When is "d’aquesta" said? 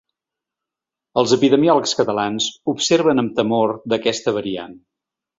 3.93-4.33